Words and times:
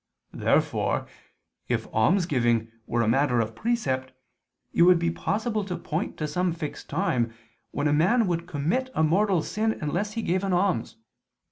Therefore, 0.33 1.05
if 1.67 1.85
almsgiving 1.93 2.71
were 2.87 3.03
a 3.03 3.07
matter 3.07 3.39
of 3.39 3.53
precept, 3.53 4.13
it 4.73 4.81
would 4.81 4.97
be 4.97 5.11
possible 5.11 5.63
to 5.65 5.75
point 5.77 6.17
to 6.17 6.27
some 6.27 6.53
fixed 6.53 6.89
time 6.89 7.31
when 7.69 7.87
a 7.87 7.93
man 7.93 8.25
would 8.25 8.47
commit 8.47 8.89
a 8.95 9.03
mortal 9.03 9.43
sin 9.43 9.77
unless 9.79 10.13
he 10.13 10.23
gave 10.23 10.43
an 10.43 10.53
alms. 10.53 10.95